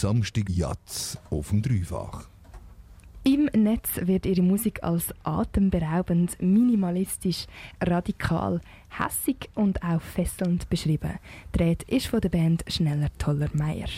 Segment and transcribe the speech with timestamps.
[0.00, 2.28] Samstag Jatz auf dem Dreifach.
[3.24, 7.46] Im Netz wird ihre Musik als atemberaubend, minimalistisch,
[7.82, 11.18] radikal, hässig und auch fesselnd beschrieben.
[11.50, 13.88] Dreht ist von der Band Schneller Toller Meier.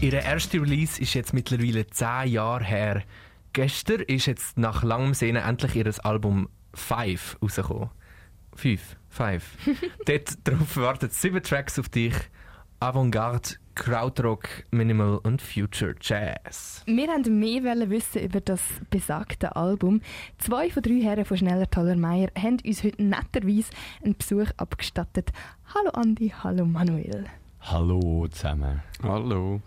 [0.00, 3.02] Ihr erster Release ist jetzt mittlerweile zehn Jahre her.
[3.52, 7.90] Gestern ist jetzt nach langem Sehnen endlich ihr Album Five rausgekommen.
[8.54, 9.44] Five, Five.
[10.06, 12.14] Dort drauf warten sieben Tracks auf dich.
[12.80, 16.82] Avantgarde, Krautrock, Minimal und Future Jazz.
[16.86, 20.00] Wir wollten mehr wissen über das besagte Album.
[20.38, 23.70] Zwei von drei Herren von Schneller Toller Meier haben uns heute netterweise
[24.04, 25.30] einen Besuch abgestattet.
[25.74, 27.26] Hallo Andi, hallo Manuel.
[27.60, 28.82] Hallo zusammen.
[29.02, 29.60] Hallo.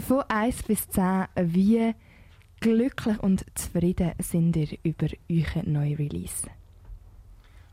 [0.00, 1.94] Von 1 bis 10, wie
[2.60, 6.48] glücklich und zufrieden sind ihr über euren neuen Release?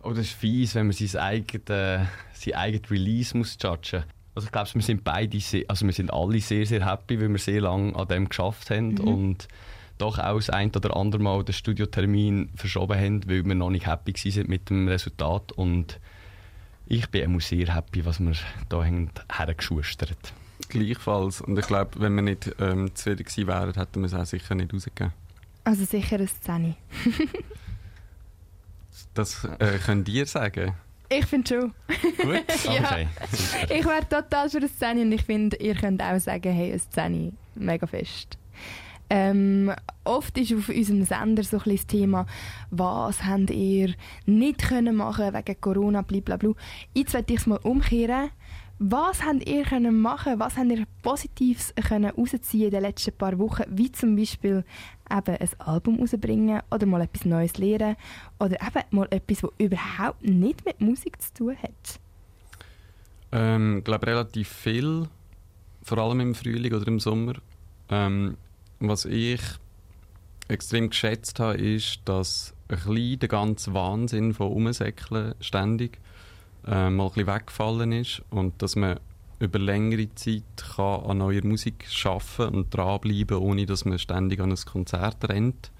[0.01, 4.03] Oh, das ist fies, wenn man sein eigenes, sein eigenes Release muss judgen
[4.33, 7.29] Also ich glaube, wir sind beide, sehr, also wir sind alle sehr, sehr happy, weil
[7.29, 8.99] wir sehr lange an dem geschafft haben mhm.
[8.99, 9.47] und
[9.97, 13.85] doch auch das ein oder andere Mal den Studiotermin verschoben haben, weil wir noch nicht
[13.87, 15.99] happy waren mit dem Resultat und
[16.87, 18.33] ich bin auch sehr happy, was wir
[18.69, 20.39] da hergeschustert haben.
[20.69, 21.41] Gleichfalls.
[21.41, 24.55] Und ich glaube, wenn wir nicht ähm, zufrieden gewesen wären, hätten wir es auch sicher
[24.55, 25.13] nicht rausgegeben.
[25.65, 26.75] Also sicher eine Szene.
[29.13, 30.75] das äh, könnt ihr sagen.
[31.09, 31.73] Ich finde schon.
[32.17, 33.07] Gut, okay.
[33.09, 33.75] ja.
[33.75, 36.79] Ich wäre total für eine Szene und ich finde, ihr könnt auch sagen, hey, eine
[36.79, 38.37] Szene, mega fest.
[39.09, 39.71] Ähm,
[40.03, 42.25] oft ist auf unserem Sender so ein bisschen das Thema,
[42.69, 43.95] was habt ihr
[44.27, 46.51] nicht können machen wegen Corona, blablabla.
[46.93, 48.29] Jetzt werde ich es mal umkehren.
[48.81, 50.39] Was habt ihr können machen?
[50.39, 53.63] Was habt ihr Positives können rausziehen in den letzten paar Wochen?
[53.67, 54.63] Wie zum Beispiel
[55.11, 57.97] eben ein Album rausbringen oder mal etwas Neues lernen
[58.39, 61.99] oder eben mal etwas, das überhaupt nicht mit Musik zu tun hat?
[63.33, 65.09] Ähm, ich glaube relativ viel,
[65.83, 67.33] vor allem im Frühling oder im Sommer.
[67.89, 68.37] Ähm,
[68.79, 69.41] was ich
[70.47, 75.99] extrem geschätzt habe, ist, dass ein bisschen der ganze Wahnsinn von Umsäckeln ständig
[76.67, 78.99] äh, mal ein bisschen weggefallen ist und dass man
[79.39, 80.43] über längere Zeit
[80.75, 85.71] kann an neuer Musik schaffen und dranbleiben, ohne dass man ständig an ein Konzert rennt.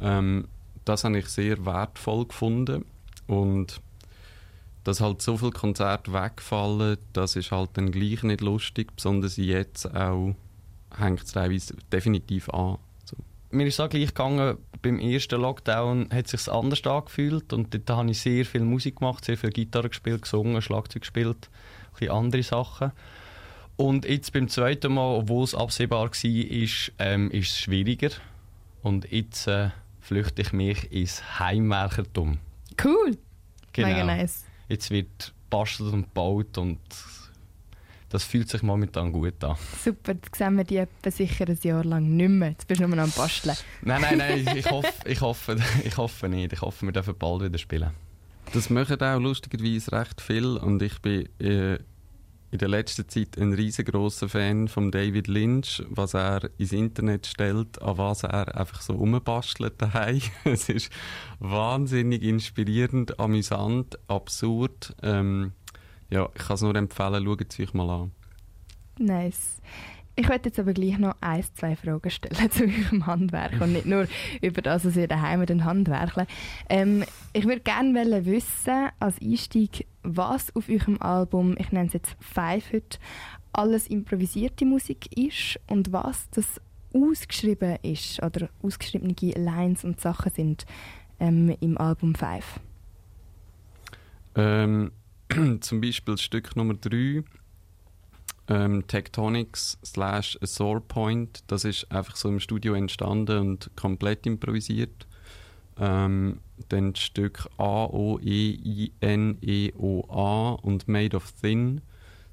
[0.00, 0.48] Ähm,
[0.84, 2.84] das habe ich sehr wertvoll gefunden
[3.26, 3.80] und
[4.84, 9.94] dass halt so viele Konzerte wegfallen, das ist halt dann gleich nicht lustig, besonders jetzt
[9.94, 10.34] auch
[10.96, 12.78] hängt es teilweise definitiv an
[13.54, 17.90] mir ist auch gleich gegangen, beim ersten Lockdown hat es sich anders angefühlt und dort
[17.90, 22.10] habe ich sehr viel Musik gemacht, sehr viel Gitarre gespielt, gesungen, Schlagzeug gespielt, ein bisschen
[22.10, 22.92] andere Sachen.
[23.76, 28.10] Und jetzt beim zweiten Mal, obwohl es absehbar war, ist, ähm, ist es schwieriger.
[28.82, 29.70] Und jetzt äh,
[30.00, 32.38] flüchte ich mich ins Heimwerkertum.
[32.82, 33.16] Cool!
[33.72, 33.88] Genau.
[33.88, 34.44] Mega nice.
[34.68, 36.78] Jetzt wird bastelt und gebaut und
[38.14, 39.56] das fühlt sich momentan gut an.
[39.84, 42.50] Super, jetzt sehen wir die etwa sicher ein Jahr lang nicht mehr.
[42.50, 43.56] Jetzt bist du nur noch am Basteln.
[43.82, 46.52] nein, nein, nein, ich hoffe, ich, hoffe, ich hoffe nicht.
[46.52, 47.90] Ich hoffe, wir dürfen bald wieder spielen.
[48.52, 51.74] Das machen auch lustigerweise recht viel und ich bin äh,
[52.52, 57.82] in der letzten Zeit ein riesengroßer Fan von David Lynch, was er ins Internet stellt,
[57.82, 60.20] an was er einfach so umbastelt daheim.
[60.44, 60.92] es ist
[61.40, 64.94] wahnsinnig inspirierend, amüsant, absurd.
[65.02, 65.50] Ähm,
[66.10, 68.12] ja, ich kann es nur empfehlen, schaut es euch mal an.
[68.98, 69.60] Nice.
[70.16, 73.86] Ich werde jetzt aber gleich noch ein, zwei Fragen stellen zu eurem Handwerk und nicht
[73.86, 74.06] nur
[74.40, 76.28] über das, was ihr daheim mit den Handwerkeln.
[76.68, 82.16] Ähm, ich würde gerne wissen, als Einstieg, was auf eurem Album, ich nenne es jetzt
[82.20, 82.98] Five heute,
[83.52, 86.60] alles improvisierte Musik ist und was das
[86.94, 90.64] ausgeschrieben ist oder ausgeschriebene Lines und Sachen sind
[91.18, 92.60] ähm, im Album Five.
[94.36, 94.92] Ähm,
[95.60, 97.24] zum Beispiel Stück Nummer 3,
[98.48, 104.26] ähm, Tectonics slash A Sore Point, das ist einfach so im Studio entstanden und komplett
[104.26, 105.06] improvisiert.
[105.78, 111.32] Ähm, dann das Stück A, O, E, I, N, E, O, A und Made of
[111.32, 111.80] Thin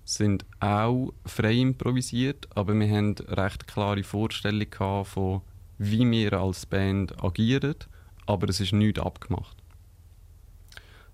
[0.04, 5.42] sind auch frei improvisiert, aber wir haben recht klare Vorstellung von,
[5.78, 7.76] wie wir als Band agieren,
[8.28, 9.61] aber es ist nichts abgemacht.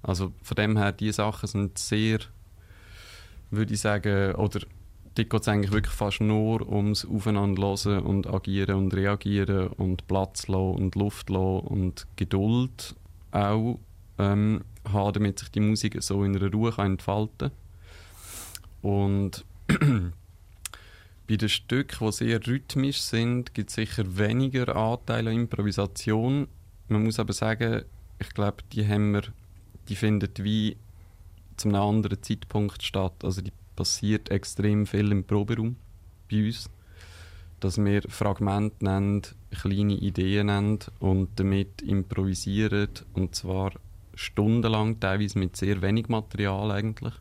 [0.01, 2.19] Also von dem her, die Sachen sind sehr,
[3.51, 4.61] würde ich sagen, oder
[5.15, 10.47] dort geht es eigentlich wirklich fast nur ums Aufeinanderhören und Agieren und Reagieren und Platz
[10.47, 12.95] lassen und Luft lassen und Geduld
[13.31, 13.79] auch
[14.17, 17.51] ähm, haben, damit sich die Musik so in einer Ruhe kann entfalten
[18.81, 19.45] Und
[21.27, 26.47] bei den Stücken, die sehr rhythmisch sind, gibt es sicher weniger Anteile an Improvisation.
[26.87, 27.83] Man muss aber sagen,
[28.19, 29.23] ich glaube, die haben wir
[29.89, 30.77] die findet wie
[31.55, 33.23] zu einem anderen Zeitpunkt statt.
[33.23, 35.75] Also die passiert extrem viel im Proberaum
[36.29, 36.69] bei uns,
[37.59, 43.71] dass wir Fragmente nennen, kleine Ideen nennen und damit improvisieren und zwar
[44.13, 47.13] stundenlang, teilweise mit sehr wenig Material eigentlich.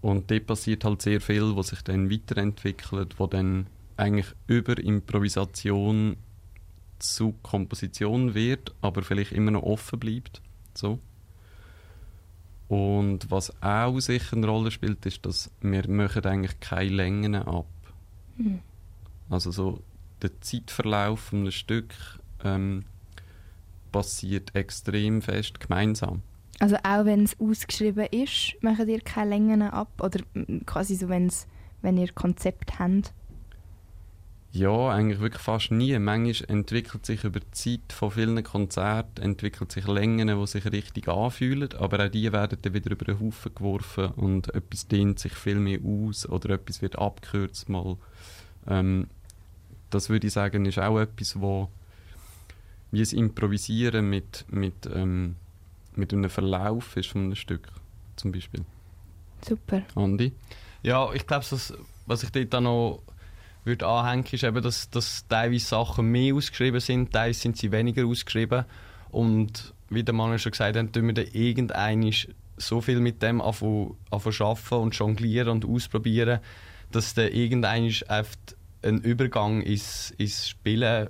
[0.00, 3.66] Und dort passiert halt sehr viel, was sich dann weiterentwickelt, wo dann
[3.96, 6.16] eigentlich über Improvisation
[6.98, 10.40] zu Komposition wird, aber vielleicht immer noch offen bleibt.
[10.74, 10.98] So.
[12.68, 17.66] Und was auch sicher eine Rolle spielt, ist, dass wir machen eigentlich keine Längen ab.
[18.36, 18.60] Mhm.
[19.28, 19.82] Also so
[20.22, 21.92] der Zeitverlauf eines Stück
[22.44, 22.84] ähm,
[23.90, 26.22] passiert extrem fest gemeinsam.
[26.58, 29.88] Also auch wenn es ausgeschrieben ist, machen ihr keine Längen ab?
[30.00, 30.20] Oder
[30.64, 31.46] quasi so, wenn's,
[31.82, 33.12] wenn ihr Konzept habt?
[34.54, 35.98] Ja, eigentlich wirklich fast nie.
[35.98, 41.08] Manchmal entwickelt sich über die Zeit von vielen Konzerten entwickelt sich Längen, die sich richtig
[41.08, 45.32] anfühlen, aber auch die werden dann wieder über den Haufen geworfen und etwas dehnt sich
[45.32, 47.96] viel mehr aus oder etwas wird abgekürzt mal.
[48.66, 49.06] Ähm,
[49.88, 51.70] das würde ich sagen, ist auch etwas, wo
[52.90, 55.36] wie es Improvisieren mit, mit, ähm,
[55.96, 57.68] mit einem Verlauf ist von einem Stück,
[58.16, 58.66] zum Beispiel.
[59.40, 59.82] Super.
[59.94, 60.32] Andi?
[60.82, 61.46] Ja, ich glaube,
[62.06, 63.02] was ich dort auch noch
[63.64, 68.06] würde anhängen, ist eben, dass, dass teilweise Sachen mehr ausgeschrieben sind, teilweise sind sie weniger
[68.06, 68.64] ausgeschrieben.
[69.10, 72.10] Und wie der Mann schon gesagt hat, tun wir dann irgendwann
[72.56, 76.40] so viel mit dem anfangen arbeiten und jonglieren und ausprobieren,
[76.90, 78.36] dass dann irgendwann einfach
[78.82, 81.08] ein Übergang ins, ins Spielen,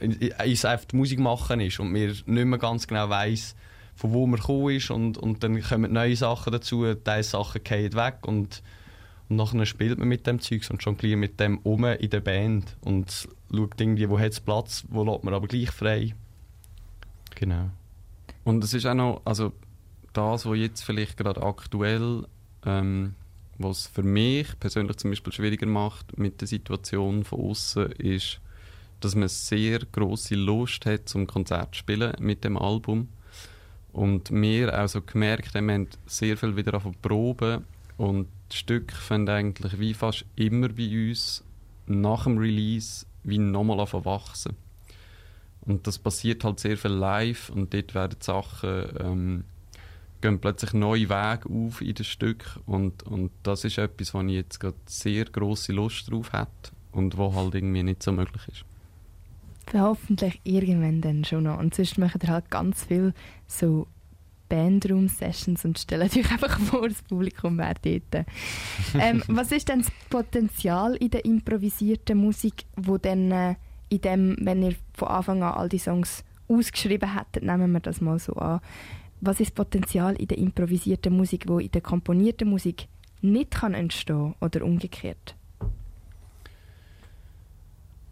[0.00, 3.54] ins einfach Musik machen ist und mir nicht mehr ganz genau weiss,
[3.94, 7.94] von wo man gekommen ist und, und dann kommen neue Sachen dazu, diese Sachen fallen
[7.94, 8.62] weg und
[9.28, 12.76] und nachher spielt man mit dem Zeug und jongliert mit dem um in der Band
[12.82, 16.14] und schaut irgendwie, wo hat Platz, wo lässt man aber gleich frei.
[17.34, 17.70] Genau.
[18.44, 19.52] Und es ist auch noch, also
[20.12, 22.26] das, was jetzt vielleicht gerade aktuell,
[22.66, 23.14] ähm,
[23.58, 28.40] was für mich persönlich zum Beispiel schwieriger macht mit der Situation von außen, ist,
[29.00, 33.08] dass man sehr große Lust hat zum Konzert zu spielen mit dem Album
[33.92, 37.64] und wir auch so gemerkt haben, wir haben sehr viel wieder auf Proben
[37.96, 41.44] und die Stücke fangen eigentlich wie fast immer bei uns
[41.86, 44.56] nach dem Release wie nochmal wachsen.
[45.62, 49.44] Und das passiert halt sehr viel live und dort werden Sachen, ähm,
[50.20, 54.32] gehen plötzlich neue Wege auf in das Stück und, und das ist etwas, wo ich
[54.32, 56.50] jetzt gerade sehr große Lust drauf habe
[56.92, 58.64] und wo halt irgendwie nicht so möglich ist.
[59.72, 61.58] Hoffentlich irgendwann dann schon noch.
[61.58, 63.14] Und sonst machen wir halt ganz viel
[63.46, 63.86] so
[64.54, 68.26] Bandroom-Sessions und stellt euch einfach vor, das Publikum wäre dort.
[68.94, 73.54] ähm, was ist denn das Potenzial in der improvisierten Musik, wo dann äh,
[73.88, 78.00] in dem, wenn ihr von Anfang an all die Songs ausgeschrieben hättet, nehmen wir das
[78.00, 78.60] mal so an,
[79.20, 82.86] was ist das Potenzial in der improvisierten Musik, wo in der komponierten Musik
[83.22, 85.34] nicht kann entstehen oder umgekehrt?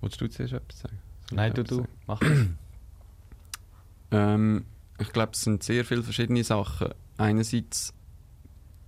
[0.01, 0.99] Wolltest du zuerst etwas sagen?
[1.31, 2.21] Nein, du, du, mach
[4.11, 4.65] ähm,
[5.03, 6.89] ich glaube, es sind sehr viele verschiedene Sachen.
[7.19, 7.93] Einerseits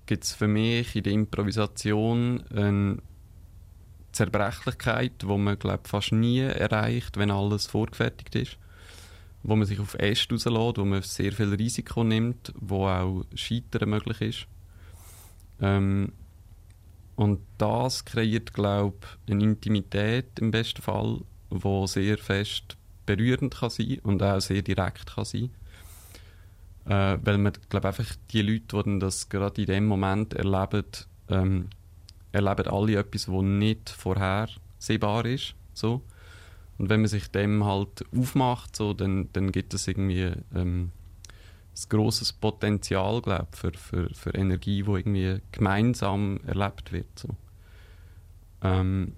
[0.06, 2.98] gibt es für mich in der Improvisation eine
[4.12, 8.58] Zerbrechlichkeit, die man glaub, fast nie erreicht, wenn alles vorgefertigt ist.
[9.42, 13.90] Wo man sich auf Äste rauslässt, wo man sehr viel Risiko nimmt, wo auch Scheitern
[13.90, 14.46] möglich ist.
[15.60, 16.12] Ähm,
[17.16, 23.70] und das kreiert, glaube ich, eine Intimität im besten Fall, die sehr fest berührend kann
[23.70, 25.50] sein und auch sehr direkt kann sein
[26.86, 30.84] äh, weil man, glaube einfach die Leute, die das gerade in dem Moment erleben,
[31.28, 31.68] ähm,
[32.32, 35.54] erleben alle etwas, was nicht vorhersehbar ist.
[35.72, 36.02] So.
[36.78, 40.90] Und wenn man sich dem halt aufmacht, so, dann, dann gibt es irgendwie ähm,
[41.74, 47.18] ein grosses Potenzial, glaube für, für, für Energie, die irgendwie gemeinsam erlebt wird.
[47.18, 47.28] So.
[48.62, 49.12] Ähm,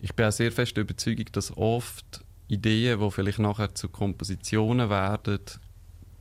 [0.00, 4.88] ich bin auch sehr fest der Überzeugung, dass oft Ideen, die vielleicht nachher zu Kompositionen
[4.90, 5.40] werden,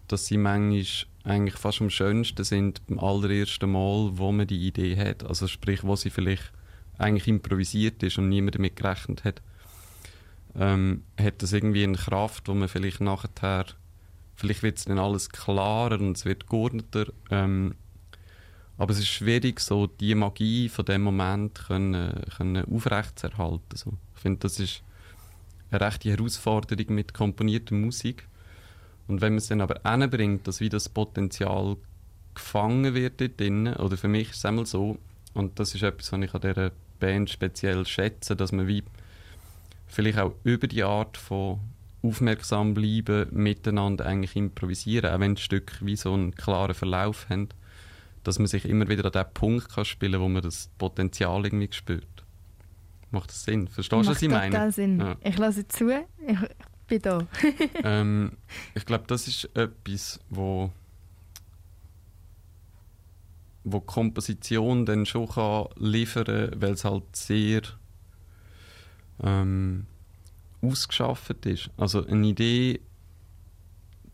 [0.07, 0.85] dass sie manchmal
[1.23, 5.25] eigentlich fast am schönsten sind beim allerersten Mal, wo man die Idee hat.
[5.25, 6.51] Also sprich, wo sie vielleicht
[6.97, 9.41] eigentlich improvisiert ist und niemand damit gerechnet hat.
[10.55, 13.65] Ähm, hat das irgendwie eine Kraft, wo man vielleicht nachher,
[14.35, 17.11] vielleicht wird es dann alles klarer und es wird geordneter.
[17.29, 17.75] Ähm,
[18.77, 23.75] aber es ist schwierig, so die Magie von dem Moment können, können aufrechtzuerhalten.
[23.75, 23.93] So.
[24.15, 24.81] Ich finde, das ist
[25.71, 28.27] eine rechte Herausforderung mit komponierter Musik
[29.07, 31.77] und wenn man es dann aber hinbringt, dass wie das Potenzial
[32.35, 34.97] gefangen wird dort drin, oder für mich ist es einmal so,
[35.33, 38.83] und das ist etwas, was ich an dieser Band speziell schätze, dass man wie
[39.87, 41.59] vielleicht auch über die Art von
[42.03, 47.49] aufmerksam bleiben, miteinander eigentlich improvisieren, auch wenn die Stücke wie so einen klaren Verlauf haben,
[48.23, 51.69] dass man sich immer wieder an den Punkt kann spielen wo man das Potenzial irgendwie
[51.71, 52.05] spürt.
[53.11, 53.67] Macht das Sinn?
[53.67, 54.51] Verstehst du, was ich meine?
[54.51, 54.99] total Sinn.
[54.99, 55.15] Ja.
[55.21, 56.37] Ich lasse zu, ich
[56.88, 57.27] bin da.
[57.84, 58.32] ähm,
[58.75, 60.72] ich glaube, das ist etwas, wo
[63.70, 67.62] wo die Komposition dann schon kann liefern kann, weil es halt sehr
[69.22, 69.86] ähm,
[70.62, 71.70] ausgeschafft ist.
[71.75, 72.79] Also eine Idee,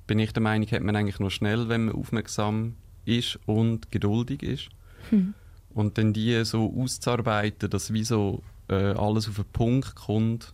[0.08, 2.76] bin ich der Meinung, hat man eigentlich nur schnell, wenn man aufmerksam
[3.06, 4.70] ist und geduldig ist.
[5.10, 5.34] Hm.
[5.74, 10.54] Und dann die so auszuarbeiten, dass wie so äh, alles auf den Punkt kommt,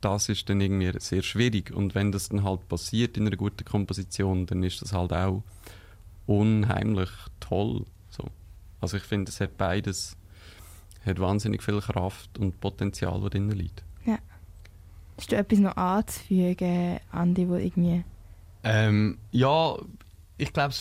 [0.00, 1.72] das ist dann irgendwie sehr schwierig.
[1.72, 5.42] Und wenn das dann halt passiert in einer guten Komposition, dann ist das halt auch
[6.26, 7.84] unheimlich toll.
[8.10, 8.24] So.
[8.80, 10.16] Also ich finde, es hat beides
[11.04, 13.82] hat wahnsinnig viel Kraft und Potenzial, das drin liegt.
[15.18, 18.04] Hast du etwas noch anzufügen, Andi, wo irgendwie...
[18.62, 19.76] Ähm, ja,
[20.36, 20.74] ich glaube,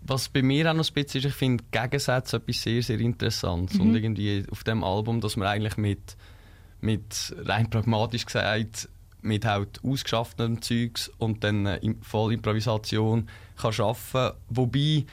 [0.00, 3.78] was bei mir auch noch ein bisschen ist, ich finde Gegensätze etwas sehr, sehr Interessantes.
[3.78, 3.82] Mhm.
[3.82, 6.16] Und irgendwie auf dem Album, dass man eigentlich mit,
[6.80, 8.88] mit rein pragmatisch gesagt,
[9.22, 14.36] mit halt ausgeschafftem Zeugs und dann äh, im- Vollimprovisation kann arbeiten.
[14.50, 15.04] Wobei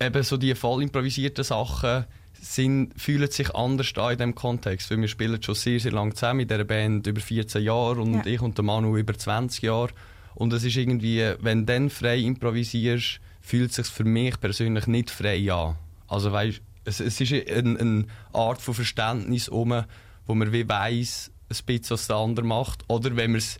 [0.00, 2.04] eben so die voll improvisierten Sachen
[2.38, 4.90] sind, fühlen sich anders an in diesem Kontext.
[4.90, 8.14] Weil wir spielen schon sehr, sehr lange zusammen in dieser Band, über 14 Jahre und
[8.14, 8.26] Ja.
[8.26, 9.90] ich und der Manu über 20 Jahre.
[10.34, 14.86] Und es ist irgendwie, wenn du dann frei improvisierst, fühlt es sich für mich persönlich
[14.86, 15.76] nicht frei an.
[16.08, 18.04] Also weißt, es, es ist eine, eine
[18.34, 19.82] Art von Verständnis um,
[20.26, 22.84] wo man wie weiss, ein bisschen, was der andere macht.
[22.88, 23.58] Oder wenn, man's,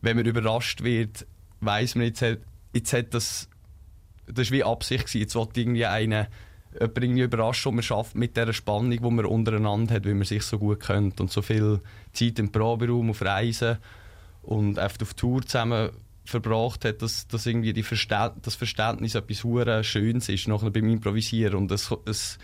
[0.00, 1.26] wenn man überrascht wird,
[1.60, 2.38] weiss man, jetzt hat,
[2.72, 3.48] jetzt hat das,
[4.26, 5.20] das war wie Absicht gewesen.
[5.20, 6.28] Jetzt wollte irgendwie eine,
[6.72, 10.24] jemand irgendwie überraschen und man schafft mit dieser Spannung, die man untereinander hat, weil man
[10.24, 11.80] sich so gut kennt und so viel
[12.12, 13.78] Zeit im Proberaum, auf Reisen
[14.42, 15.90] und oft auf Tour zusammen
[16.24, 21.56] verbracht hat, dass, dass irgendwie die Verstä das Verständnis etwas Schönes ist nachher beim Improvisieren
[21.56, 22.38] und es, es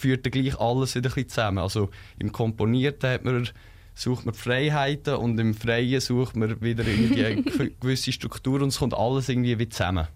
[0.00, 1.58] führt dann gleich alles wieder ein bisschen zusammen.
[1.58, 3.48] Also im Komponierten hat man,
[3.94, 8.68] sucht man Freiheiten und im Freien sucht man wieder irgendwie eine gew- gewisse Struktur und
[8.68, 10.06] es kommt alles irgendwie wie zusammen.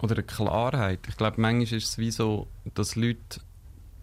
[0.00, 1.00] Oder eine Klarheit.
[1.08, 3.40] Ich glaube, manchmal ist es wie so, dass Leute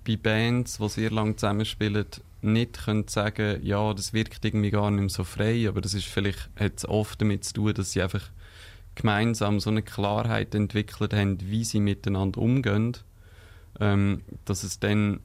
[0.06, 2.06] bei Bands, die sehr lange zusammenspielen,
[2.42, 6.08] nicht können sagen, ja, das wirkt irgendwie gar nicht mehr so frei, aber das ist
[6.08, 8.32] vielleicht, hat es oft damit zu tun, dass sie einfach
[8.96, 12.98] gemeinsam so eine Klarheit entwickelt haben, wie sie miteinander umgehen,
[13.80, 15.20] ähm, dass es dann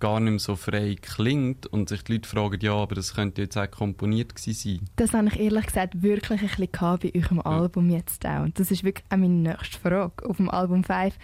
[0.00, 3.42] gar nicht mehr so frei klingt und sich die Leute fragen, ja, aber das könnte
[3.42, 4.88] jetzt auch komponiert gewesen sein.
[4.96, 8.42] Das habe ich ehrlich gesagt wirklich ein bisschen gehabt bei eurem Album jetzt auch.
[8.42, 10.28] Und das ist wirklich auch meine nächste Frage.
[10.28, 11.14] Auf dem Album 5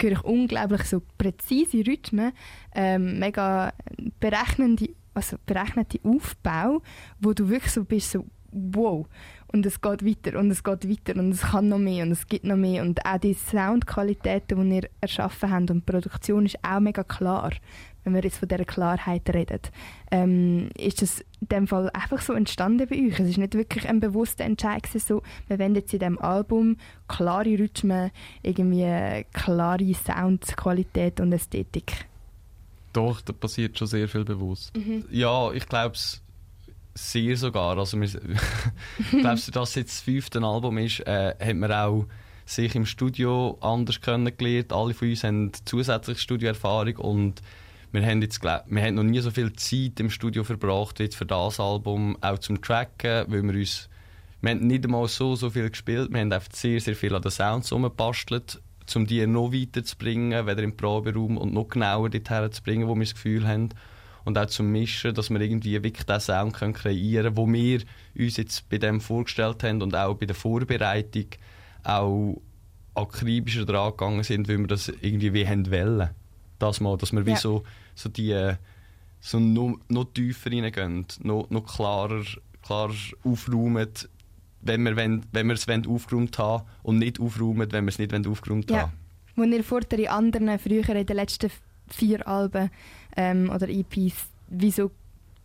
[0.00, 2.32] höre ich unglaublich so präzise Rhythmen,
[2.74, 3.72] ähm, mega
[4.18, 6.82] berechnende, also berechnete Aufbau,
[7.20, 9.06] wo du wirklich so bist, so wow.
[9.52, 12.26] Und es geht weiter und es geht weiter und es kann noch mehr und es
[12.26, 12.82] gibt noch mehr.
[12.82, 17.50] Und auch die Soundqualitäten, die ihr erschaffen habt und die Produktion ist auch mega klar,
[18.04, 19.60] wenn wir jetzt von dieser Klarheit reden.
[20.10, 23.20] Ähm, ist das in dem Fall einfach so entstanden bei euch?
[23.20, 26.78] Es ist nicht wirklich ein bewusster Entscheid gewesen, so, wir wollen jetzt in diesem Album
[27.06, 28.10] klare Rhythmen,
[28.42, 32.06] irgendwie klare Soundqualität und Ästhetik.
[32.94, 34.72] Doch, da passiert schon sehr viel bewusst.
[35.10, 36.21] Ja, ich glaube es
[36.94, 37.78] sehr sogar.
[37.78, 42.06] Also wir, ich glaube, dass jetzt das fünfte Album ist, äh, hat man auch
[42.44, 44.72] sich im Studio anders kennengelernt.
[44.72, 47.42] Alle von uns haben zusätzliche Studioerfahrung und
[47.92, 51.26] wir haben, jetzt, wir haben noch nie so viel Zeit im Studio verbracht wie für
[51.26, 53.88] das Album, auch zum Tracken, weil wir uns
[54.42, 57.22] wir haben nicht einmal so, so viel gespielt, wir haben einfach sehr, sehr viel an
[57.22, 58.60] den Sounds rumgebastelt,
[58.96, 62.88] um die noch weiter zu bringen, weder im Proberaum und noch genauer dorthin zu bringen,
[62.88, 63.68] wo wir das Gefühl haben.
[64.24, 67.80] Und auch zum Mischen, dass wir irgendwie wirklich den Sound können kreieren können, den
[68.16, 71.26] wir uns jetzt bei dem vorgestellt haben und auch bei der Vorbereitung
[71.84, 72.40] auch
[72.94, 76.10] akribischer dran gegangen sind, weil wir das irgendwie wie haben wollen.
[76.58, 77.36] Das mal, dass wir wie Ja.
[77.36, 77.64] so,
[77.94, 78.56] so die äh,
[79.20, 82.22] so noch, noch tiefer reingehen, noch, noch klarer,
[82.62, 83.88] klarer aufräumen,
[84.60, 88.26] wenn wir, wenn, wenn wir es aufgeräumt haben und nicht aufräumen, wenn wir es nicht
[88.26, 88.82] aufgeräumt Ja.
[88.82, 88.92] haben.
[89.34, 91.50] Wo ihr vorher in anderen, früher in den letzten
[91.88, 92.70] vier Alben
[93.16, 94.14] ähm, oder EPs,
[94.48, 94.90] wieso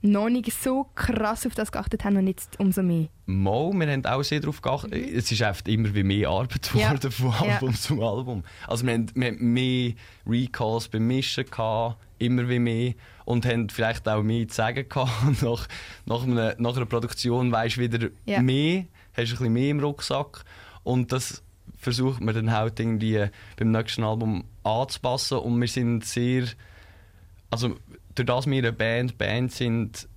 [0.04, 3.08] noch nicht so krass auf das geachtet haben und jetzt umso mehr.
[3.26, 4.94] Mal, wir haben auch sehr darauf geachtet.
[4.94, 6.80] Es ist einfach immer wie mehr Arbeit Mhm.
[6.80, 6.94] Ja.
[6.94, 7.54] geworden von Ja.
[7.56, 8.44] Album zu Album.
[8.68, 9.94] Also wir haben, wir haben mehr
[10.28, 12.94] Recalls beim Mischen gehabt, immer wie mehr.
[13.26, 15.12] Und haben vielleicht auch mehr zu sagen gehabt.
[15.42, 15.68] nach,
[16.06, 18.42] nach, einer, nach einer Produktion weisst du wieder Ja.
[18.42, 20.46] mehr, hast ein bisschen mehr im Rucksack.
[20.84, 21.44] Und das
[21.76, 23.26] versucht man dann halt irgendwie
[23.58, 25.40] beim nächsten Album anzupassen.
[25.40, 26.46] Und wir sind sehr...
[27.50, 27.76] Also
[28.16, 30.08] durch das wir eine Band, Band sind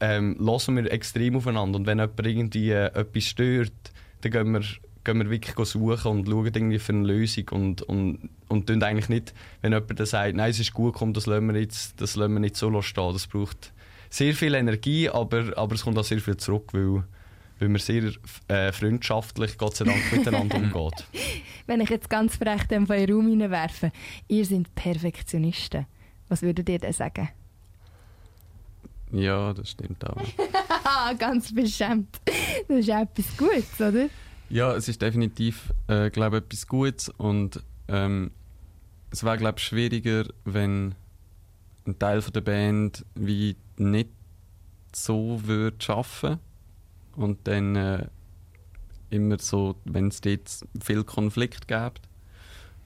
[0.00, 1.78] ähm, hören wir extrem aufeinander.
[1.78, 3.72] Und wenn jemand irgendwie äh, etwas stört,
[4.22, 4.62] dann gehen wir,
[5.04, 7.48] gehen wir wirklich suchen und schauen irgendwie für eine Lösung.
[7.50, 11.12] Und, und, und tun eigentlich nicht, wenn jemand dann sagt, nein, es ist gut, komm,
[11.12, 13.12] das lassen wir, jetzt, das lassen wir nicht so stehen.
[13.12, 13.72] Das braucht
[14.08, 17.04] sehr viel Energie, aber, aber es kommt auch sehr viel zurück, weil,
[17.58, 18.10] weil man sehr
[18.48, 21.04] äh, freundschaftlich, Gott sei Dank, miteinander umgeht.
[21.66, 23.92] Wenn ich jetzt ganz frech den Raum hineinwerfe,
[24.28, 25.86] ihr seid Perfektionisten.
[26.30, 27.28] Was würdet ihr denn sagen?
[29.12, 30.16] Ja, das stimmt auch.
[30.84, 32.20] Haha, ganz beschämt.
[32.68, 34.08] Das ist auch etwas Gutes, oder?
[34.48, 38.30] Ja, es ist definitiv, äh, glaube ich, etwas Gutes und ähm,
[39.10, 40.94] es wäre, glaube ich, schwieriger, wenn
[41.84, 44.10] ein Teil von der Band wie nicht
[44.94, 46.38] so würde schaffen
[47.16, 48.06] und dann äh,
[49.10, 52.02] immer so, wenn es dort viel Konflikt gibt.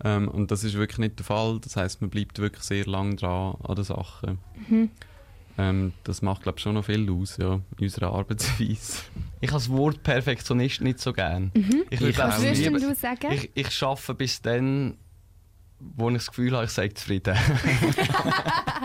[0.02, 1.60] Ähm, und das ist wirklich nicht der Fall.
[1.60, 4.38] Das heißt, man bleibt wirklich sehr lang dran an der Sache.
[4.68, 4.90] Mhm.
[5.56, 9.02] Ähm, das macht, glaube ich, schon noch viel aus, ja, in unserer Arbeitsweise.
[9.40, 11.52] Ich habe das Wort Perfektionist nicht so gern.
[11.54, 11.84] Mhm.
[11.90, 13.32] Ich, Ich Was würdest lieber- denn du sagen?
[13.32, 14.96] ich, ich arbeite bis dann,
[15.78, 17.36] wo ich das Gefühl habe, ich sei zufrieden.
[17.36, 17.42] Ja,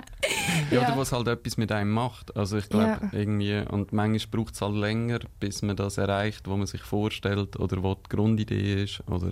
[0.72, 0.82] Ja.
[0.88, 2.36] oder was halt etwas mit einem macht.
[2.38, 3.10] Also ich glaube Ja.
[3.14, 7.58] irgendwie, und manchmal braucht es halt länger, bis man das erreicht, was man sich vorstellt
[7.58, 9.02] oder was die Grundidee ist.
[9.08, 9.32] Oder,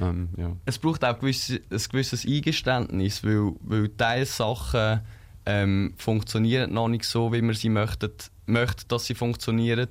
[0.00, 0.56] ähm, ja.
[0.64, 5.00] es braucht auch gewisse, ein gewisses Eingeständnis, weil, weil Teilsachen
[5.46, 8.10] ähm, funktionieren noch nicht so, wie man sie möchten,
[8.46, 9.88] möchte, dass sie funktionieren.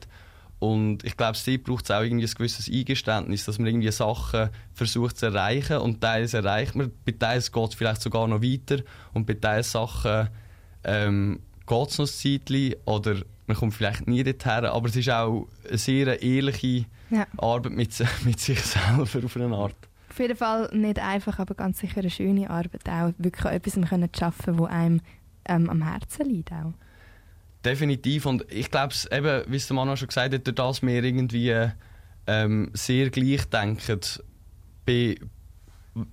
[0.59, 4.49] Und ich glaube, sie braucht es auch irgendwie ein gewisses Eingeständnis, dass man irgendwie Sachen
[4.73, 6.91] versucht zu erreichen und teils erreicht man.
[7.05, 8.81] Bei teils geht es vielleicht sogar noch weiter
[9.13, 10.29] und bei teils Sachen
[10.83, 13.15] ähm, geht es noch ein Zeitchen oder
[13.47, 14.65] man kommt vielleicht nie dorthin.
[14.65, 17.27] Aber es ist auch eine sehr ehrliche Ja.
[17.37, 17.93] Arbeit mit,
[18.25, 19.75] mit sich selber auf eine Art.
[20.09, 23.13] Auf jeden Fall nicht einfach, aber ganz sicher eine schöne Arbeit auch.
[23.17, 25.01] Wirklich etwas können zu schaffen, das einem
[25.47, 26.73] ähm, am Herzen liegt auch.
[27.63, 28.25] Definitiv.
[28.25, 31.03] Und ich glaube, eben, wie es der Mann auch schon gesagt hat, durch das wir
[31.03, 31.67] irgendwie
[32.27, 33.99] ähm, sehr gleich denken,
[34.85, 35.15] bei,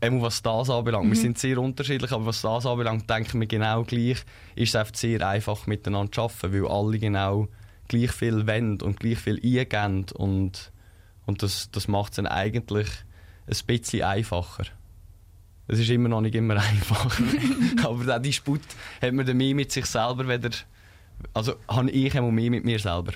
[0.01, 1.05] was das anbelangt.
[1.05, 1.15] Wir Mhm.
[1.23, 4.25] sind sehr unterschiedlich, aber was das anbelangt, denken wir genau gleich.
[4.55, 7.49] Ist es einfach sehr einfach miteinander zu arbeiten, weil alle genau
[7.89, 10.07] gleich viel wollen und gleich viel eingeben.
[10.15, 10.72] Und,
[11.27, 12.89] und das, das macht es dann eigentlich
[13.47, 14.65] ein bisschen einfacher.
[15.69, 17.25] Es ist immer noch nicht immer einfacher.
[17.85, 18.61] aber der Disput
[19.01, 20.51] hat man dann mehr mit sich selber, weder,
[21.35, 23.13] also habe ich auch mehr mit mir selber.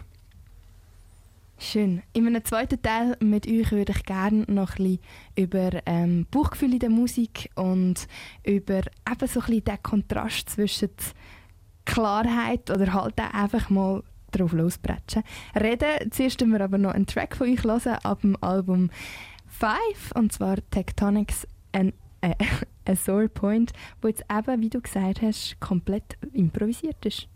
[1.58, 2.02] Schön.
[2.12, 4.98] In einem zweiten Teil mit euch würde ich gerne noch ein bisschen
[5.36, 8.06] über ähm, Bauchgefühl in der Musik und
[8.44, 10.90] über eben so ein bisschen den Kontrast zwischen
[11.86, 14.02] Klarheit oder halt auch einfach mal
[14.36, 15.22] drauf losbretschen.
[15.54, 18.90] Reden, zuerst wir aber noch einen Track von euch hören ab dem Album
[19.48, 22.34] 5 und zwar Tectonics and äh,
[22.88, 27.28] A Sore Point, wo jetzt eben, wie du gesagt hast, komplett improvisiert ist.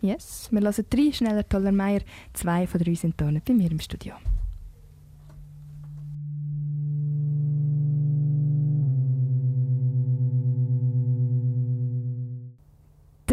[0.00, 2.00] Yes, wir hören drei schneller Toller Meier.
[2.32, 4.14] Zwei von drei sind hier bei mir im Studio.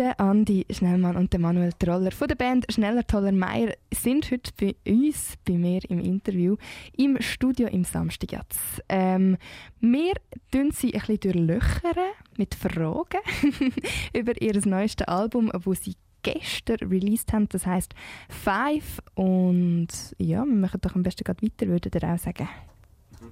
[0.02, 4.52] Der Andi Schnellmann und der Manuel Troller von der Band Schneller Toller Meier sind heute
[4.60, 6.56] bei uns, bei mir im Interview,
[6.98, 8.82] im Studio im Samstagjatz.
[8.90, 9.38] Ähm,
[9.80, 10.14] wir
[10.52, 13.20] tun sie ein bisschen durchlöchern mit Fragen
[14.16, 17.48] über ihr neuestes Album, wo sie gestern released haben.
[17.50, 17.94] Das heißt
[18.28, 19.04] Five.
[19.14, 22.50] Und ja, wir machen doch am besten gerade weiter, würde ihr auch sagen.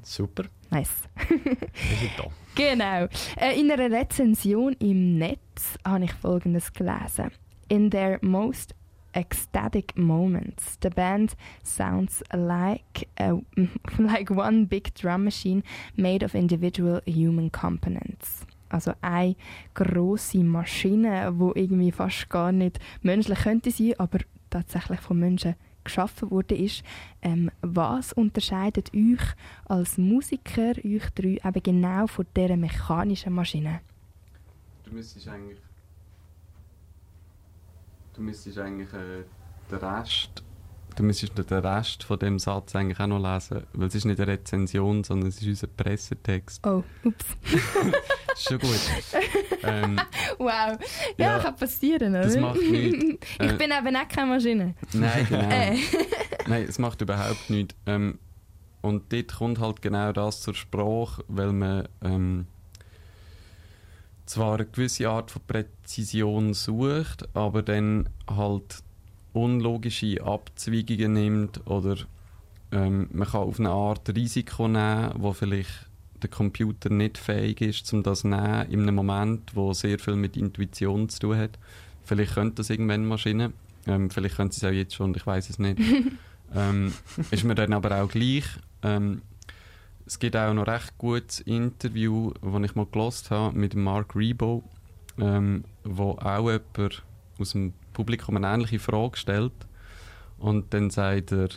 [0.03, 1.01] Super, Nice.
[1.27, 2.25] wir sind da.
[2.59, 3.07] Genau.
[3.37, 7.31] Äh, in einer Rezension im Netz habe ich Folgendes gelesen.
[7.69, 8.75] In their most
[9.13, 13.39] ecstatic moments, the band sounds like a,
[13.97, 15.63] like one big drum machine
[15.95, 18.45] made of individual human components.
[18.67, 19.37] Also eine
[19.75, 24.19] große Maschine, wo irgendwie fast gar nicht menschlich könnte sein, aber
[24.49, 26.83] tatsächlich von Menschen geschaffen wurde ist.
[27.21, 29.21] Ähm, was unterscheidet euch
[29.65, 33.81] als Musiker, euch drei, eben genau von dieser mechanischen Maschine?
[34.83, 35.59] Du müsstest eigentlich.
[38.13, 39.23] Du müsstest eigentlich äh,
[39.69, 40.43] den Rest.
[40.99, 44.19] Du müsstest den Rest von dem Satz eigentlich auch noch lesen, weil es ist nicht
[44.19, 46.67] eine Rezension, sondern es ist unser Pressetext.
[46.67, 47.25] Oh, ups.
[48.37, 48.79] Schon gut.
[49.63, 49.95] ähm,
[50.39, 50.77] Wow.
[51.17, 52.23] Ja, Ja, kann passieren, oder?
[52.23, 53.25] das macht nichts.
[53.39, 54.75] ich Äh, bin eben auch keine Maschine.
[54.91, 55.49] nein, genau.
[55.49, 55.77] Äh.
[56.47, 57.75] Nein, es macht überhaupt nichts.
[57.85, 58.19] Ähm,
[58.81, 62.47] und dort kommt halt genau das zur Sprache, weil man ähm,
[64.25, 68.79] zwar eine gewisse Art von Präzision sucht, aber dann halt
[69.33, 71.97] unlogische Abzweigungen nimmt oder
[72.71, 75.87] ähm, man kann auf eine Art Risiko nehmen, wo vielleicht
[76.21, 80.15] der Computer nicht fähig ist, um das zu nehmen, in einem Moment, wo sehr viel
[80.15, 81.57] mit Intuition zu tun hat.
[82.03, 83.53] Vielleicht könnte das irgendwann eine Maschine.
[83.87, 85.79] Ähm, vielleicht können sie es auch jetzt schon, ich weiß es nicht.
[86.55, 86.93] ähm,
[87.31, 88.45] ist mir dann aber auch gleich.
[88.83, 89.21] Ähm,
[90.05, 94.63] es gibt auch noch recht gutes Interview, das ich mal gelost habe mit Mark Rebo,
[95.19, 97.03] ähm, wo auch jemand
[97.37, 99.53] aus dem Publikum eine ähnliche Frage stellt.
[100.37, 101.49] Und dann sagt er,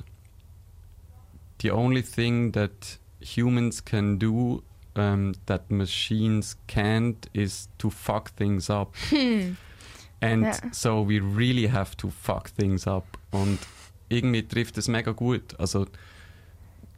[1.60, 4.62] the only thing that humans can do
[4.96, 8.94] um, that machines can't is to fuck things up.
[10.20, 10.52] And Ja.
[10.72, 13.06] so we really have to fuck things up.
[13.30, 13.58] Und
[14.08, 15.58] irgendwie trifft es mega gut.
[15.58, 15.86] Also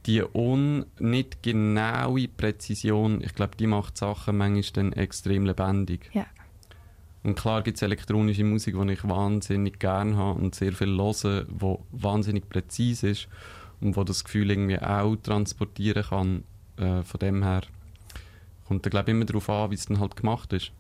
[0.06, 6.10] die un nicht genaue Präzision, ich glaube, die macht Sachen manchmal dann extrem lebendig.
[6.12, 6.26] Ja.
[7.24, 11.46] Und klar gibt es elektronische Musik, die ich wahnsinnig gerne habe und sehr viel höre,
[11.48, 13.28] wo wahnsinnig präzise ist
[13.80, 16.44] und wo das Gefühl irgendwie auch transportieren kann.
[16.76, 17.62] Äh, von dem her
[18.68, 20.70] kommt da glaube immer darauf an, wie es dann halt gemacht ist.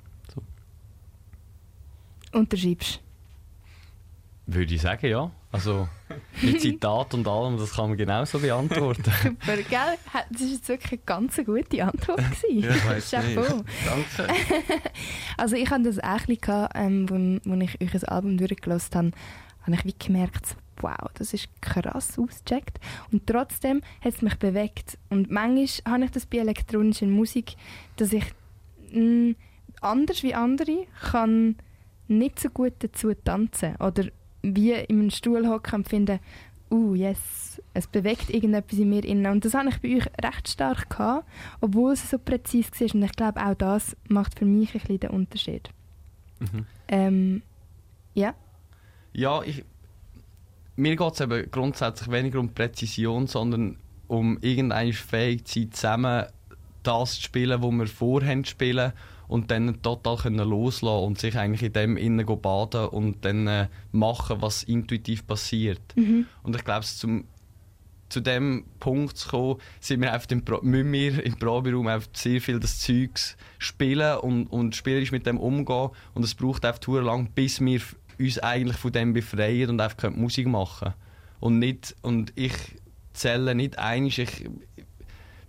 [2.32, 3.00] Unterschreibst.
[4.46, 5.30] Würde ich sagen, ja.
[5.50, 5.88] Also
[6.42, 9.04] mit Zitat und allem, das kann man genauso beantworten.
[9.22, 9.98] Super, gell?
[10.30, 12.20] Das war jetzt wirklich eine ganz gute Antwort.
[12.50, 13.62] Ja, ich weiss Chapeau.
[13.86, 14.34] Danke.
[15.36, 19.10] Also ich hatte das auch ein bisschen, ähm, wo ich euch ein Album durchgelassen habe,
[19.62, 22.78] habe ich wie gemerkt, wow, das ist krass ausgecheckt.
[23.12, 24.98] Und trotzdem hat es mich bewegt.
[25.08, 27.54] Und manchmal habe ich das bei elektronischer Musik,
[27.96, 28.24] dass ich
[28.92, 29.34] mh,
[29.80, 31.56] anders wie andere kann
[32.08, 34.04] nicht so gut dazu tanzen oder
[34.44, 36.20] wie in einem Stuhl hocken und finden,
[36.70, 39.30] uh, yes, es bewegt irgendetwas in mir innen.
[39.32, 41.28] Und das habe ich bei euch recht stark gehabt,
[41.60, 42.94] obwohl es so präzise war.
[42.94, 45.70] Und ich glaube, auch das macht für mich ein bisschen den Unterschied.
[46.40, 46.66] Mhm.
[46.88, 47.42] Ähm,
[48.14, 48.34] ja,
[49.12, 49.64] Ja, ich,
[50.76, 53.78] mir geht es eben grundsätzlich weniger um Präzision, sondern
[54.08, 56.26] um irgendeine fähig zu sein, zusammen
[56.82, 58.92] das zu spielen, was wir vorher spielen
[59.28, 63.68] und dann total können loslassen und sich eigentlich in dem innen baden und dann äh,
[63.92, 65.80] machen, was intuitiv passiert.
[65.96, 66.26] mhm.
[66.42, 67.24] Und ich glaube, zum
[68.14, 72.08] zu dem Punkt zu kommen, sind wir einfach im Pro müssen wir im Proberaum einfach
[72.12, 75.90] sehr viel das Zeugs spielen und, und spielerisch mit dem umgehen.
[76.14, 77.80] Und es braucht einfach sehr lang, bis wir
[78.18, 80.94] uns eigentlich von dem befreien und einfach können Musik machen
[81.40, 82.52] Und nicht, und ich
[83.14, 84.48] zähle nicht einig, ich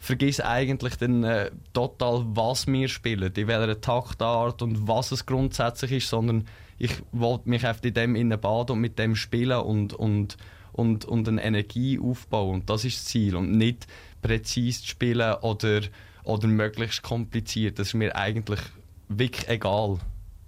[0.06, 5.92] vergiss eigentlich dann äh, total, was wir spielen, in welcher Taktart und was es grundsätzlich
[5.94, 9.94] ist, sondern ich wollte mich einfach in dem innen baden und mit dem spielen und,
[9.94, 10.38] und,
[10.74, 12.62] und, und eine Energie aufbauen.
[12.62, 13.36] Und das ist das Ziel.
[13.36, 13.88] Und nicht
[14.22, 15.82] präzise zu spielen oder,
[16.24, 17.80] oder möglichst kompliziert.
[17.80, 18.60] Das ist mir eigentlich
[19.08, 19.98] wirklich egal.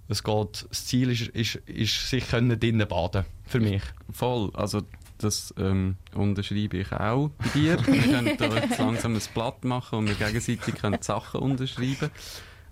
[0.08, 3.82] Es geht, das Ziel ist, ist, ist sich können drinnen baden für mich.
[4.10, 4.82] Voll, also
[5.18, 7.78] das ähm, unterschreibe ich auch bei dir.
[7.86, 12.10] Wir können da jetzt langsam ein Blatt machen und wir gegenseitig können Sachen unterschreiben.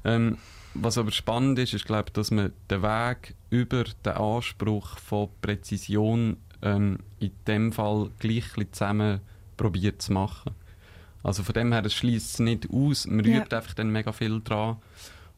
[0.04, 0.38] Ähm,
[0.74, 6.36] was aber spannend ist, ist glaube dass man den Weg über den Anspruch von Präzision
[6.62, 9.20] ähm, in dem Fall gleich zusammen
[9.56, 10.52] probiert zu machen.
[11.22, 13.38] Also von dem her, es schließt es nicht aus, man Ja.
[13.38, 14.76] übt einfach dann mega viel dran.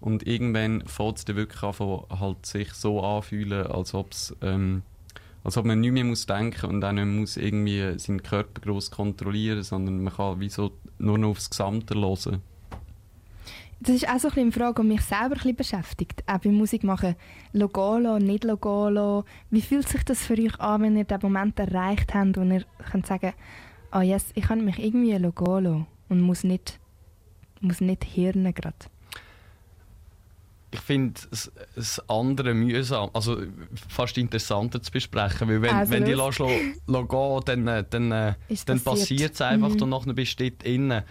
[0.01, 4.83] Und irgendwann fängt es dann wirklich an, halt sich so anfühlen, als ob es ähm,
[5.44, 8.90] als ob man nicht mehr muss denken und auch nicht muss irgendwie seinen Körper gross
[8.90, 12.42] kontrollieren, sondern man kann wie so nur noch aufs Gesamte hören.
[13.81, 16.24] Das ist auch so ein bisschen eine Frage, die mich selber ein bisschen beschäftigt.
[16.27, 17.14] Auch beim Musik machen.
[17.53, 19.24] Logolo, nicht Logolo.
[19.51, 22.64] Wie fühlt sich das für euch an, wenn ihr den Moment erreicht habt, wo ihr
[22.90, 23.35] könnt sagen
[23.90, 26.79] ah yes, ich kann mich irgendwie Logolo und muss nicht,
[27.61, 28.77] muss nicht hirnen gerade.
[30.70, 33.38] Ich finde es, andere mühsam, also
[33.88, 36.38] fast interessanter zu besprechen, weil wenn, Also wenn die lässt,
[37.09, 39.35] gehen, dann, äh, dann, äh, Ist dann passiert.
[39.35, 39.83] es einfach Mhm.
[39.83, 41.02] und nachher bist du dort innen.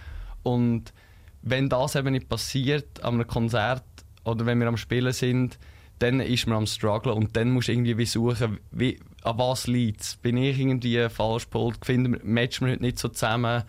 [0.43, 0.93] Und
[1.41, 3.83] wenn das eben nicht passiert an einem Konzert
[4.25, 5.57] oder wenn wir am Spielen sind,
[5.99, 9.65] dann ist man am struggeln und dann musst du irgendwie wie suchen, wie, an was
[9.65, 10.15] liegt es.
[10.17, 13.63] Bin ich irgendwie falsch gepolt, finden wir, matchen wir heute nicht so zusammen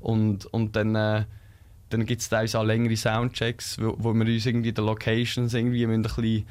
[0.00, 0.94] und, und dann...
[0.94, 1.24] Äh,
[1.98, 5.84] dann gibt es teilweise auch längere Soundchecks, wo, wo wir uns irgendwie die Locations irgendwie
[5.86, 6.44] ein bisschen,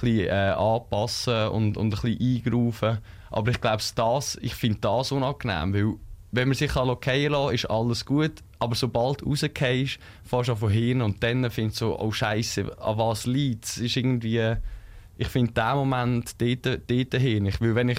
[0.00, 2.98] bisschen äh, anpassen und, und ein bisschen eingrooven.
[3.30, 5.94] Aber ich glaube, das, ich finde das unangenehm, weil
[6.32, 10.70] wenn man sich lokieren lassen ist alles gut, aber sobald du rausgehst, fährst du von
[10.70, 13.78] hin und dann findest du so, oh Scheiße, an was liegt es?
[13.78, 14.54] Ist irgendwie,
[15.18, 17.46] ich finde den Moment dort, dort hin.
[17.46, 17.98] Ich, weil wenn ich,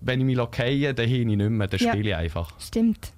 [0.00, 1.92] wenn ich mich lokiere, dann hin ich nicht mehr, dann Ja.
[1.92, 2.52] spiele ich einfach.
[2.60, 3.12] Stimmt.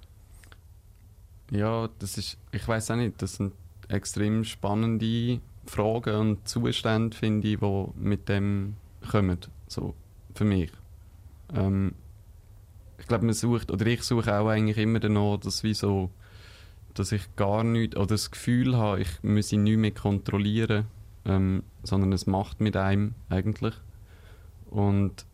[1.51, 3.53] Ja, das ist, ich weiß auch nicht, das sind
[3.87, 8.75] extrem spannende Fragen und Zustände, finde ich, die mit dem
[9.09, 9.95] kommen, so
[10.33, 10.71] für mich.
[11.53, 11.93] Ähm,
[12.97, 16.09] ich glaube, man sucht, oder ich suche auch eigentlich immer danach, dass wie so,
[16.93, 20.85] dass ich gar nicht, oder das Gefühl habe, ich müsse nichts mehr kontrollieren,
[21.25, 23.75] ähm, sondern es macht mit einem eigentlich.
[24.69, 25.25] Und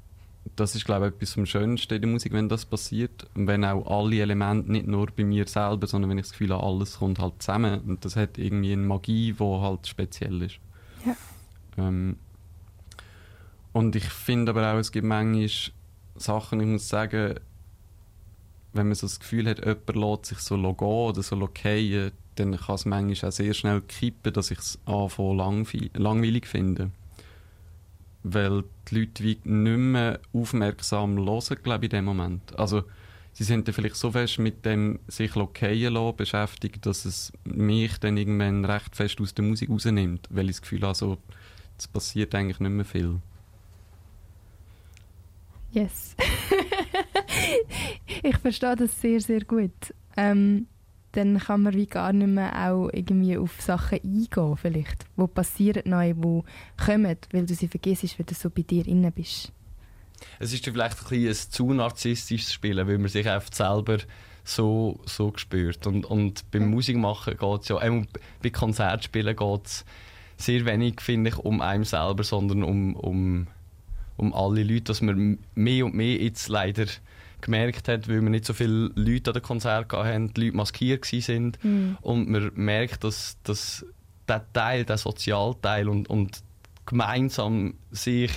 [0.56, 3.28] das ist, glaube ich, etwas vom Schönsten in der Musik, wenn das passiert.
[3.34, 6.52] Und wenn auch alle Elemente, nicht nur bei mir selber, sondern wenn ich das Gefühl
[6.54, 7.82] habe, alles kommt halt zusammen.
[7.82, 10.60] Und das hat irgendwie eine Magie, die halt speziell ist.
[11.06, 11.16] Ja.
[11.78, 12.18] Ähm,
[13.72, 15.50] und ich finde aber auch, es gibt manchmal
[16.16, 17.36] Sachen, ich muss sagen,
[18.74, 22.58] wenn man so das Gefühl hat, jemand lässt sich so gehen oder so fallen, dann
[22.58, 26.92] kann es manchmal auch sehr schnell kippen, dass ich es anfange langwe- langweilig finde.
[28.24, 32.58] Weil die Leute nicht mehr aufmerksam hören, glaube ich, in dem Moment.
[32.58, 32.84] Also,
[33.34, 37.98] sie sind dann vielleicht so fest mit dem sich fallen lassen beschäftigt, dass es mich
[37.98, 41.18] dann irgendwann recht fest aus der Musik rausnimmt, weil ich das Gefühl habe, so,
[41.78, 43.20] es passiert eigentlich nicht mehr viel.
[45.72, 46.16] Yes.
[48.24, 49.94] ich verstehe das sehr, sehr gut.
[50.16, 50.68] Ähm,
[51.14, 55.84] dann kann man wie gar nicht mehr auch irgendwie auf Sachen eingehen, vielleicht, wo passieren
[55.86, 56.44] neu, wo
[56.84, 59.52] kommen, weil du sie vergisst, weil du so bei dir inne bist.
[60.40, 63.98] Es ist vielleicht ein, bisschen ein zu narzisstisches Spielen, weil man sich einfach selber
[64.44, 65.86] so, so spürt.
[65.86, 68.04] Und, und beim Musikmachen geht es ja, äh,
[68.42, 69.86] bei Konzertspielen geht es
[70.38, 73.48] sehr wenig, finde ich, um einen selber, sondern um, um,
[74.18, 76.86] um alle Leute, dass man mehr und mehr jetzt leider
[77.44, 81.12] gemerkt hat, weil wir nicht so viele Leute an den Konzert hatten, die Leute maskiert
[81.12, 81.58] waren.
[81.62, 81.98] Mhm.
[82.02, 83.86] Und man merkt, dass, dass
[84.28, 86.42] der Teil, der Sozialteil und, und
[86.86, 88.32] gemeinsam sich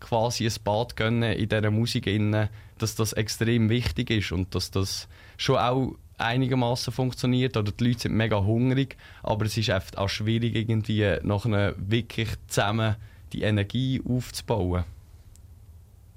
[0.00, 4.70] quasi ein Bad gönnen in dieser Musik, innen, dass das extrem wichtig ist und dass
[4.70, 9.98] das schon auch einigermaßen funktioniert oder die Leute sind mega hungrig, aber es ist oft
[9.98, 12.96] auch schwierig irgendwie nachher wirklich zusammen
[13.32, 14.84] die Energie aufzubauen.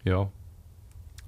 [0.03, 0.29] Ja.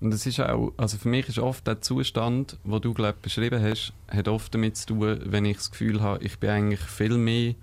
[0.02, 3.62] Und es ist auch, also für mich ist oft der Zustand, wo du glaub, beschrieben
[3.62, 7.18] hast, hat oft damit zu tun, wenn ich das Gefühl habe, ich bin eigentlich viel
[7.18, 7.56] mehr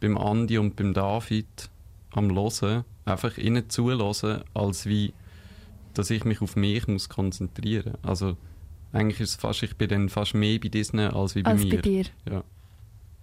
[0.00, 1.46] beim Andi und beim David
[2.12, 5.12] am Hören, einfach ihnen zuhören, als wie,
[5.94, 7.94] dass ich mich auf mich muss konzentrieren.
[8.02, 8.36] Also
[8.92, 11.64] eigentlich ist es fast, ich bin dann fast mehr bei Disney als wie bei Als
[11.64, 11.76] mir.
[11.76, 12.04] bei dir.
[12.30, 12.44] Ja.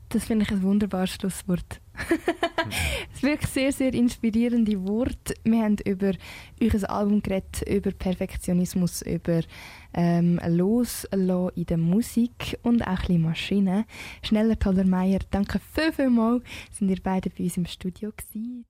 [0.09, 1.81] Das finde ich ein wunderbares Schlusswort.
[3.13, 5.33] es wirklich sehr, sehr inspirierende Worte.
[5.43, 6.11] Wir haben über
[6.61, 9.41] euer Album geredet, über Perfektionismus, über
[9.93, 13.85] ähm, Loslassen in der Musik und auch ein bisschen Maschinen.
[14.21, 18.67] Schneller, toller Meier, danke viel, viel mal, sind ihr beide bei uns im Studio gewesen.